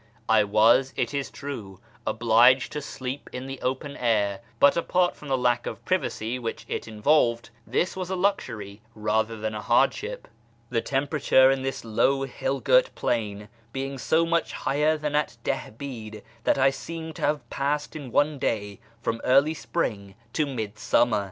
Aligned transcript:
I 0.27 0.43
was, 0.43 0.95
it 0.97 1.13
is 1.13 1.29
true, 1.29 1.79
obliged 2.07 2.71
to 2.71 2.81
sleep 2.81 3.29
in 3.31 3.45
the 3.45 3.61
open 3.61 3.95
air; 3.95 4.39
but, 4.59 4.75
apart 4.75 5.15
from 5.15 5.27
the 5.27 5.37
lack 5.37 5.67
of 5.67 5.85
privacy 5.85 6.39
which 6.39 6.65
it 6.67 6.87
involved, 6.87 7.51
this 7.67 7.95
was 7.95 8.09
a 8.09 8.15
luxury 8.15 8.81
rather 8.95 9.37
than 9.37 9.53
a 9.53 9.61
hardship, 9.61 10.27
the 10.71 10.81
temperature 10.81 11.51
in 11.51 11.61
this 11.61 11.85
low 11.85 12.23
hill 12.23 12.59
girt 12.61 12.89
plain 12.95 13.47
being 13.73 13.99
so 13.99 14.25
much 14.25 14.53
higher 14.53 14.97
than 14.97 15.13
at 15.15 15.37
Dihbi'd 15.43 16.23
that 16.45 16.57
I 16.57 16.71
seemed 16.71 17.17
to 17.17 17.21
have 17.21 17.47
passed 17.51 17.95
in 17.95 18.11
one 18.11 18.39
day 18.39 18.79
from 19.03 19.21
early 19.23 19.53
spring 19.53 20.15
to 20.33 20.47
midsummer. 20.47 21.19